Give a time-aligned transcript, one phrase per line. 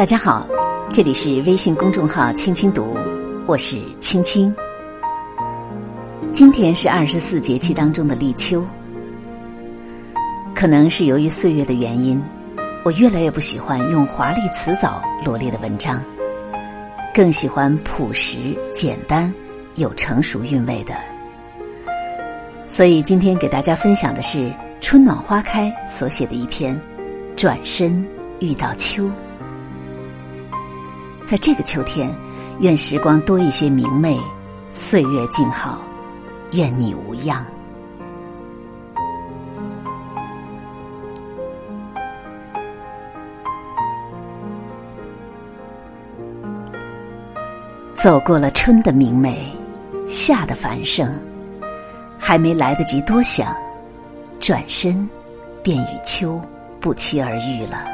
[0.00, 0.48] 大家好，
[0.90, 2.96] 这里是微信公众号“青青读”，
[3.44, 4.50] 我是青青。
[6.32, 8.64] 今天是二十四节气当中的立秋，
[10.54, 12.18] 可能是由于岁月的原因，
[12.82, 16.02] 我越来越不喜欢用华丽辞藻罗列的文章，
[17.12, 19.30] 更喜欢朴实简单、
[19.74, 20.94] 有成熟韵味的。
[22.68, 26.74] 所以今天给大家分享的是春暖花开所写的一篇
[27.36, 28.02] 《转身
[28.38, 29.04] 遇到秋》。
[31.24, 32.12] 在这个秋天，
[32.58, 34.18] 愿时光多一些明媚，
[34.72, 35.78] 岁月静好，
[36.52, 37.44] 愿你无恙。
[47.94, 49.46] 走过了春的明媚，
[50.08, 51.14] 夏的繁盛，
[52.18, 53.54] 还没来得及多想，
[54.40, 55.08] 转身
[55.62, 56.40] 便与秋
[56.80, 57.84] 不期而遇了。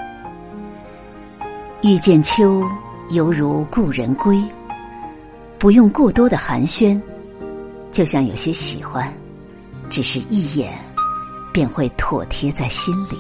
[1.82, 2.64] 遇见秋。
[3.10, 4.42] 犹如故人归，
[5.58, 7.00] 不用过多的寒暄，
[7.92, 9.12] 就像有些喜欢，
[9.88, 10.72] 只是一眼
[11.52, 13.16] 便会妥贴在心里。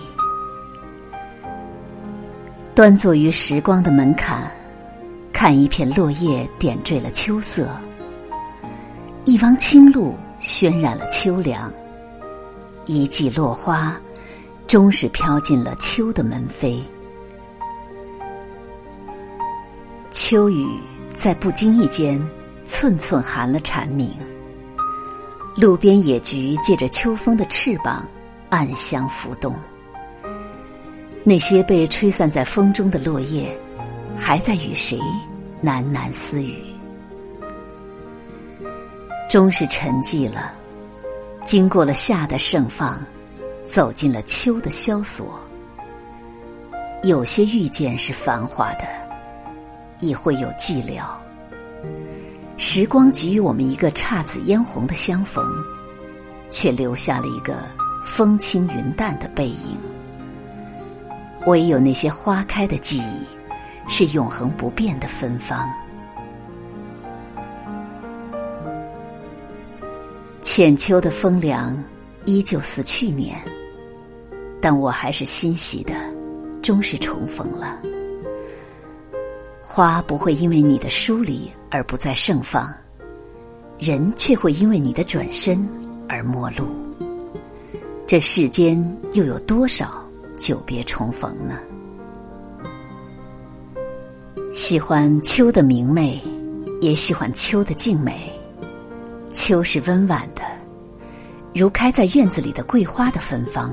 [2.74, 4.50] 端坐于时光的门槛，
[5.32, 7.68] 看一片落叶点缀了秋色，
[9.24, 11.72] 一汪清露渲染了秋凉，
[12.86, 13.96] 一季落花
[14.66, 16.82] 终是飘进了秋的门扉。
[20.18, 20.66] 秋雨
[21.14, 22.18] 在不经意间，
[22.64, 24.10] 寸寸寒了蝉鸣。
[25.54, 28.02] 路边野菊借着秋风的翅膀，
[28.48, 29.54] 暗香浮动。
[31.22, 33.54] 那些被吹散在风中的落叶，
[34.16, 34.98] 还在与谁
[35.62, 36.64] 喃喃私语？
[39.28, 40.50] 终是沉寂了，
[41.44, 42.98] 经过了夏的盛放，
[43.66, 45.38] 走进了秋的萧索。
[47.02, 49.05] 有些遇见是繁华的。
[50.00, 51.02] 亦会有寂寥。
[52.56, 55.44] 时光给予我们一个姹紫嫣红的相逢，
[56.50, 57.62] 却留下了一个
[58.04, 59.76] 风轻云淡的背影。
[61.46, 63.26] 唯有那些花开的记忆，
[63.88, 65.68] 是永恒不变的芬芳。
[70.40, 71.76] 浅秋的风凉，
[72.24, 73.36] 依旧似去年，
[74.60, 75.94] 但我还是欣喜的，
[76.62, 77.78] 终是重逢了。
[79.76, 82.72] 花不会因为你的疏离而不再盛放，
[83.78, 85.68] 人却会因为你的转身
[86.08, 86.64] 而陌路。
[88.06, 88.82] 这世间
[89.12, 90.02] 又有多少
[90.38, 91.58] 久别重逢呢？
[94.54, 96.18] 喜欢秋的明媚，
[96.80, 98.32] 也喜欢秋的静美。
[99.30, 100.40] 秋是温婉的，
[101.54, 103.68] 如开在院子里的桂花的芬芳；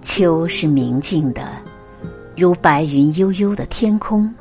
[0.00, 1.50] 秋是明净的，
[2.36, 4.32] 如白云悠悠的天空。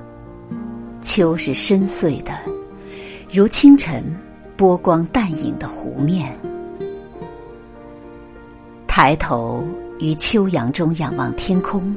[1.02, 2.38] 秋是深邃的，
[3.32, 4.04] 如清晨
[4.58, 6.38] 波光淡影的湖面。
[8.86, 9.66] 抬头
[10.00, 11.96] 于秋阳中仰望天空，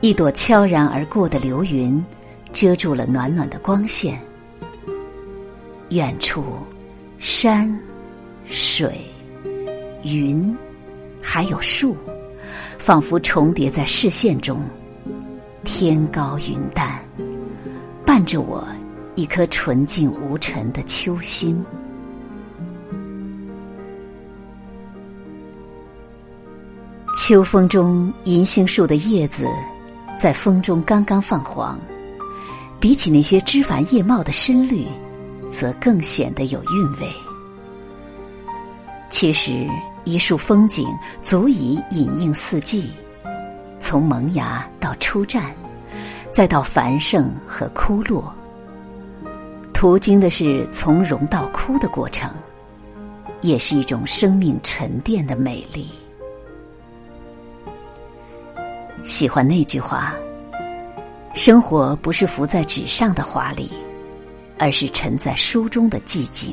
[0.00, 2.04] 一朵悄然而过的流云，
[2.52, 4.20] 遮住了暖暖的光线。
[5.90, 6.42] 远处，
[7.18, 7.78] 山、
[8.44, 9.00] 水、
[10.02, 10.56] 云，
[11.22, 11.96] 还有树，
[12.76, 14.60] 仿佛重叠在视线中。
[15.62, 17.03] 天高云淡。
[18.14, 18.64] 伴着我
[19.16, 21.60] 一颗纯净无尘的秋心。
[27.16, 29.48] 秋风中，银杏树的叶子
[30.16, 31.76] 在风中刚刚泛黄，
[32.78, 34.86] 比起那些枝繁叶茂的深绿，
[35.50, 37.12] 则更显得有韵味。
[39.10, 39.66] 其实，
[40.04, 40.86] 一树风景
[41.20, 42.92] 足以引映四季，
[43.80, 45.46] 从萌芽到初绽。
[46.34, 48.34] 再到繁盛和枯落，
[49.72, 52.28] 途经的是从容到枯的过程，
[53.40, 55.86] 也是一种生命沉淀的美丽。
[59.04, 60.12] 喜欢那句话
[61.34, 63.70] ：“生活不是浮在纸上的华丽，
[64.58, 66.52] 而是沉在书中的寂静。”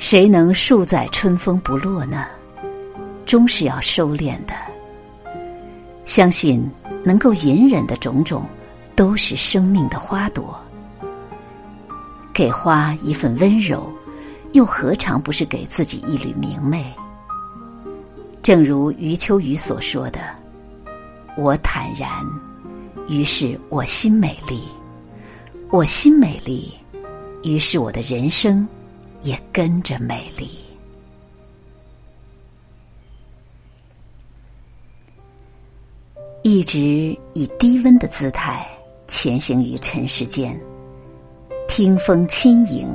[0.00, 2.24] 谁能数载春风不落呢？
[3.26, 4.54] 终是要收敛的。
[6.06, 6.66] 相信。
[7.04, 8.44] 能够隐忍的种种，
[8.94, 10.58] 都是生命的花朵。
[12.32, 13.92] 给花一份温柔，
[14.52, 16.84] 又何尝不是给自己一缕明媚？
[18.42, 20.20] 正如余秋雨所说的
[21.36, 22.10] ：“我坦然，
[23.08, 24.58] 于是我心美丽；
[25.70, 26.72] 我心美丽，
[27.42, 28.66] 于是我的人生
[29.20, 30.48] 也跟着美丽。”
[36.42, 38.66] 一直以低温的姿态
[39.06, 40.60] 前行于尘世间，
[41.68, 42.88] 听风轻盈，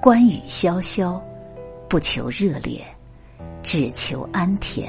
[0.00, 1.20] 观雨潇潇，
[1.88, 2.80] 不求热烈，
[3.64, 4.86] 只求安恬。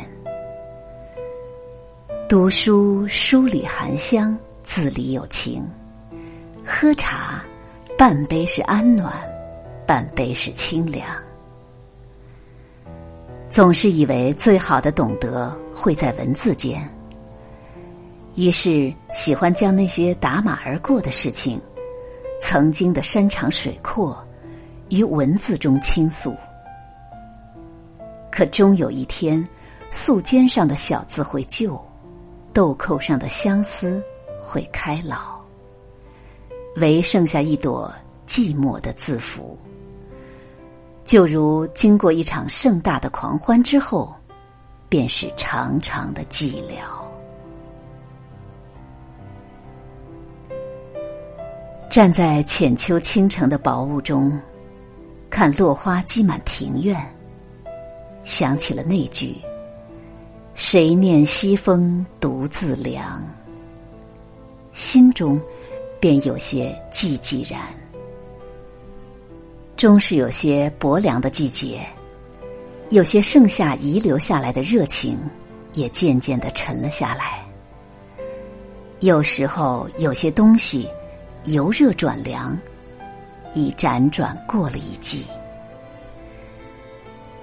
[2.30, 5.68] 读书书里含香，字里有情。
[6.64, 7.44] 喝茶，
[7.98, 9.14] 半杯是安暖，
[9.88, 11.08] 半杯是清凉。
[13.50, 16.88] 总是以为最好的懂得会在文字间。
[18.36, 21.60] 于是，喜欢将那些打马而过的事情，
[22.42, 24.22] 曾经的山长水阔，
[24.90, 26.36] 于文字中倾诉。
[28.30, 29.48] 可终有一天，
[29.90, 31.80] 素笺上的小字会旧，
[32.52, 34.04] 豆蔻上的相思
[34.44, 35.40] 会开老，
[36.76, 37.90] 唯剩下一朵
[38.28, 39.58] 寂寞的字符。
[41.06, 44.14] 就如经过一场盛大的狂欢之后，
[44.90, 47.05] 便是长长的寂寥。
[51.90, 54.38] 站在浅秋倾城的薄雾中，
[55.30, 57.00] 看落花积满庭院，
[58.24, 59.36] 想起了那句
[60.56, 63.24] “谁念西风独自凉”，
[64.74, 65.40] 心中
[66.00, 67.62] 便有些寂寂然。
[69.78, 71.80] 终是有些薄凉的季节，
[72.90, 75.18] 有些盛夏遗留下来的热情，
[75.74, 77.40] 也渐渐的沉了下来。
[79.00, 80.90] 有时候，有些东西。
[81.46, 82.58] 由热转凉，
[83.54, 85.26] 已辗转过了一季。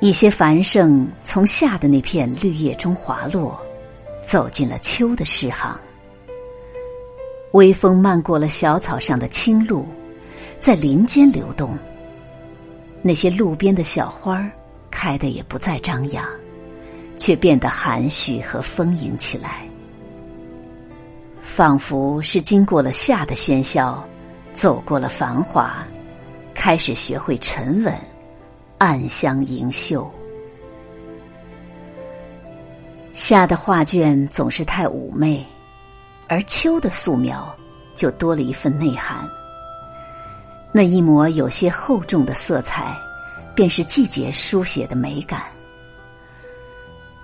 [0.00, 3.60] 一些繁盛从夏的那片绿叶中滑落，
[4.24, 5.78] 走进了秋的诗行。
[7.52, 9.86] 微风漫过了小草上的青露，
[10.58, 11.78] 在林间流动。
[13.02, 14.50] 那些路边的小花儿
[14.90, 16.24] 开的也不再张扬，
[17.16, 19.66] 却变得含蓄和丰盈起来。
[21.42, 24.02] 仿佛是经过了夏的喧嚣，
[24.54, 25.84] 走过了繁华，
[26.54, 27.92] 开始学会沉稳，
[28.78, 30.08] 暗香盈袖。
[33.12, 35.44] 夏的画卷总是太妩媚，
[36.28, 37.54] 而秋的素描
[37.96, 39.28] 就多了一份内涵。
[40.70, 42.96] 那一抹有些厚重的色彩，
[43.52, 45.42] 便是季节书写的美感。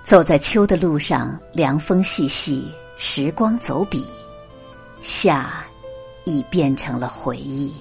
[0.03, 2.69] 走在秋的路上，凉风细细。
[3.00, 4.05] 时光走笔，
[5.00, 5.65] 夏
[6.25, 7.73] 已变成了回忆。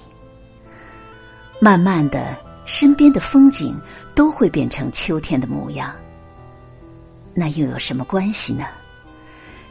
[1.58, 3.76] 慢慢的，身边的风景
[4.14, 5.92] 都会变成秋天的模样。
[7.34, 8.66] 那又有什么关系呢？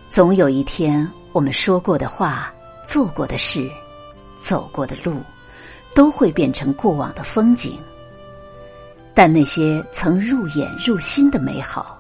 [0.10, 2.54] 总有一天，我们说过的话、
[2.86, 3.72] 做过的事、
[4.38, 5.22] 走过的路，
[5.96, 7.80] 都会变成过往的风景。
[9.14, 11.98] 但那些曾入眼入心的美好，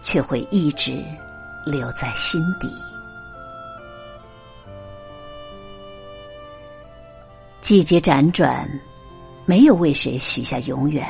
[0.00, 1.04] 却会一直。
[1.70, 2.68] 留在心底。
[7.60, 8.68] 季节辗转，
[9.44, 11.06] 没有为谁许下永远，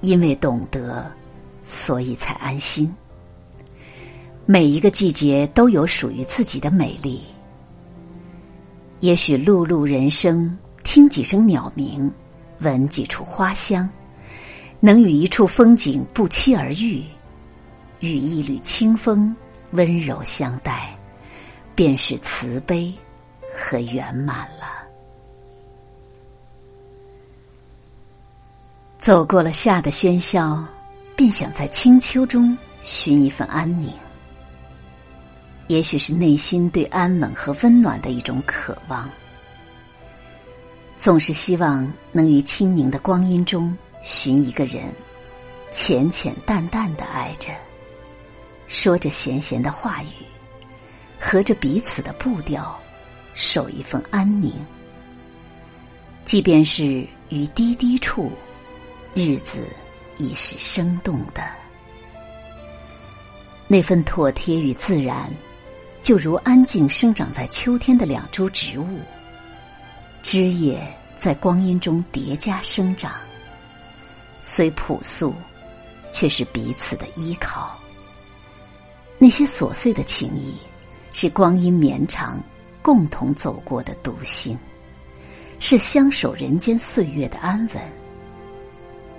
[0.00, 1.10] 因为懂得，
[1.64, 2.94] 所以才安心。
[4.46, 7.22] 每一个季节都有属于自己的美丽。
[9.00, 12.12] 也许碌碌人生，听几声鸟鸣，
[12.60, 13.88] 闻几处花香，
[14.78, 17.02] 能与一处风景不期而遇。
[18.00, 19.34] 与一缕清风
[19.72, 20.96] 温柔相待，
[21.74, 22.92] 便是慈悲
[23.52, 24.66] 和圆满了。
[28.98, 30.62] 走过了夏的喧嚣，
[31.16, 33.92] 便想在清秋中寻一份安宁。
[35.68, 39.08] 也许是内心对安稳和温暖的一种渴望，
[40.98, 44.92] 总是希望能于清宁的光阴中寻一个人，
[45.70, 47.50] 浅浅淡淡的爱着。
[48.70, 50.24] 说着闲闲的话语，
[51.18, 52.80] 合着彼此的步调，
[53.34, 54.54] 守一份安宁。
[56.24, 58.30] 即便是于滴滴处，
[59.12, 59.66] 日子
[60.18, 61.42] 已是生动的。
[63.66, 65.28] 那份妥帖与自然，
[66.00, 69.00] 就如安静生长在秋天的两株植物，
[70.22, 70.80] 枝叶
[71.16, 73.14] 在光阴中叠加生长，
[74.44, 75.34] 虽朴素，
[76.12, 77.76] 却是彼此的依靠。
[79.22, 80.54] 那些琐碎的情谊，
[81.12, 82.42] 是光阴绵长
[82.80, 84.56] 共同走过的独心，
[85.58, 87.82] 是相守人间岁月的安稳。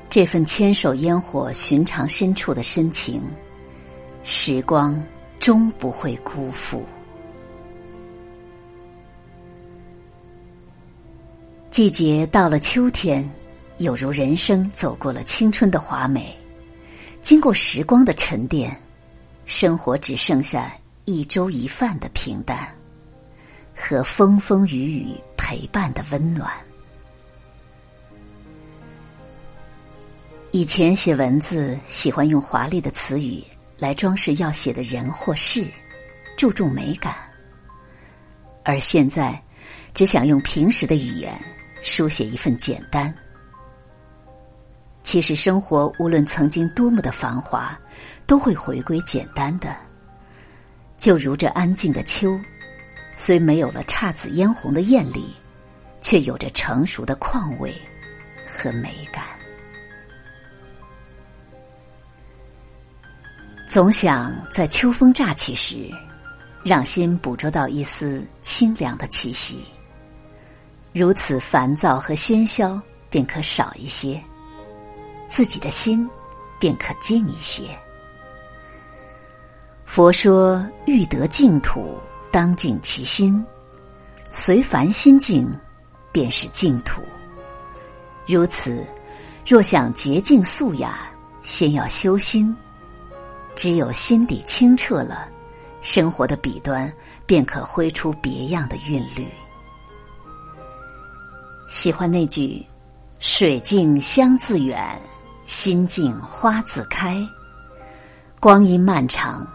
[0.10, 3.22] 这份牵手烟火寻常深处的深情，
[4.24, 5.00] 时光
[5.40, 6.84] 终不会辜负。
[11.70, 13.30] 季节到了秋天，
[13.78, 16.36] 有如人生走过了青春的华美，
[17.22, 18.76] 经过时光的沉淀。
[19.46, 20.74] 生活只剩下
[21.06, 22.68] 一粥一饭的平淡，
[23.76, 26.52] 和风风雨雨陪伴的温暖。
[30.52, 33.44] 以前写文字喜欢用华丽的词语
[33.78, 35.66] 来装饰要写的人或事，
[36.38, 37.14] 注重美感；
[38.64, 39.42] 而现在，
[39.94, 41.34] 只想用平实的语言
[41.82, 43.14] 书写一份简单。
[45.04, 47.80] 其实，生活无论曾经多么的繁华，
[48.26, 49.76] 都会回归简单的。
[50.98, 52.40] 就如这安静的秋，
[53.16, 55.34] 虽没有了姹紫嫣红的艳丽，
[56.00, 57.76] 却有着成熟的况味
[58.46, 59.24] 和美感。
[63.68, 65.90] 总想在秋风乍起时，
[66.64, 69.64] 让心捕捉到一丝清凉的气息。
[70.94, 72.80] 如此烦躁和喧嚣
[73.10, 74.22] 便可少一些，
[75.28, 76.08] 自己的心
[76.60, 77.64] 便可静一些。
[79.94, 81.98] 佛说：欲得净土，
[82.32, 83.46] 当净其心。
[84.32, 85.46] 随凡心静，
[86.14, 87.02] 便是净土。
[88.26, 88.86] 如此，
[89.46, 90.98] 若想洁净素雅，
[91.42, 92.56] 先要修心。
[93.54, 95.28] 只有心底清澈了，
[95.82, 96.90] 生活的笔端
[97.26, 99.28] 便可挥出别样的韵律。
[101.70, 102.66] 喜欢那句
[103.20, 104.98] “水静香自远，
[105.44, 107.22] 心静花自开”。
[108.40, 109.46] 光阴漫长，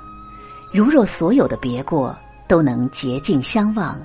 [0.72, 2.16] 如若所有的别过
[2.48, 4.00] 都能洁净相望，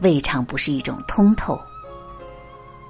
[0.00, 1.58] 未尝不是一种通透；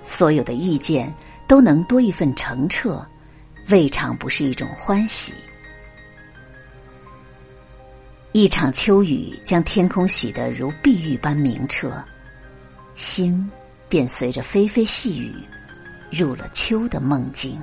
[0.02, 1.12] 所有的遇见
[1.48, 3.04] 都能多一份澄澈，
[3.68, 5.34] 未尝不是一种欢喜。
[8.32, 11.92] 一场秋雨将天空洗得如碧玉般明澈，
[12.94, 13.50] 心
[13.88, 15.32] 便随着霏霏细雨
[16.10, 17.60] 入了秋的梦境。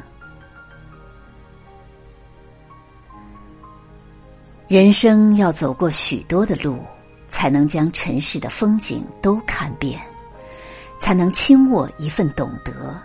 [4.71, 6.77] 人生要走过许多的路，
[7.27, 9.99] 才能将尘世的风景都看遍，
[10.97, 12.97] 才能轻握一份懂得，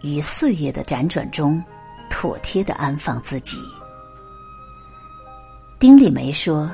[0.00, 1.62] 于岁月的辗转中，
[2.10, 3.58] 妥帖的安放自己。
[5.78, 6.68] 丁立梅说。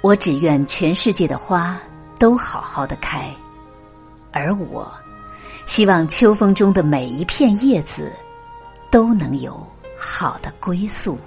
[0.00, 1.78] 我只愿全世界的花
[2.18, 3.30] 都好好的开，
[4.32, 4.90] 而我
[5.66, 8.10] 希望秋风中的每一片叶子
[8.90, 9.62] 都能有
[9.98, 11.18] 好的归宿。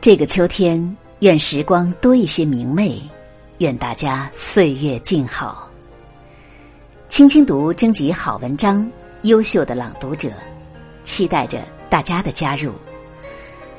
[0.00, 2.98] 这个秋天，愿时光多一些明媚，
[3.58, 5.68] 愿大家岁月静好。
[7.10, 8.90] 轻轻读征集好文章，
[9.24, 10.30] 优秀的朗读者，
[11.04, 12.72] 期待着大家的加入。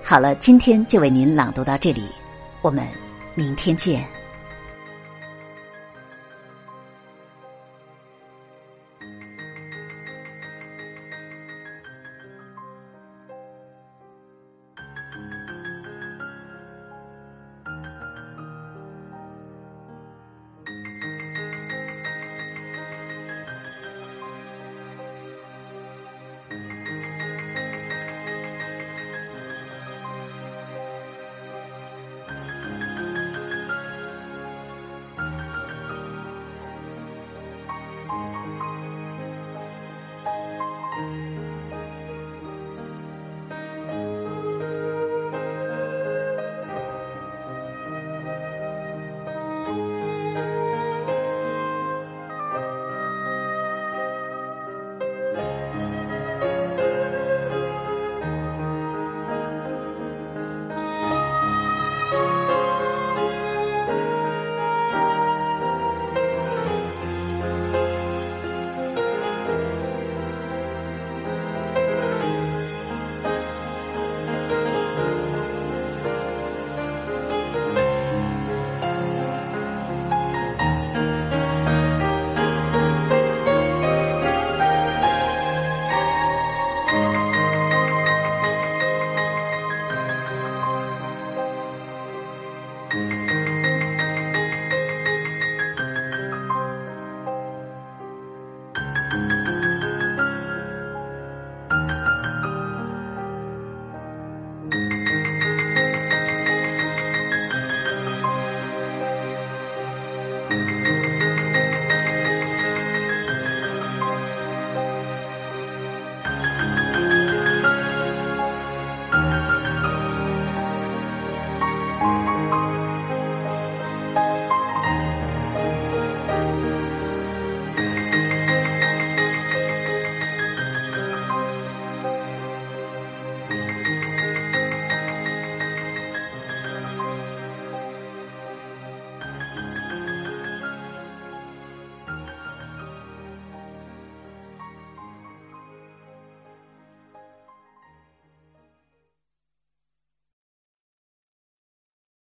[0.03, 2.03] 好了，今天就为您朗读到这里。
[2.61, 2.85] 我们
[3.33, 4.05] 明天见。